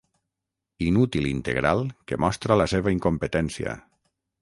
Inútil 0.87 1.27
integral 1.37 1.83
que 2.09 2.19
mostra 2.25 2.59
la 2.65 2.71
seva 2.75 2.99
incompetència. 2.99 3.81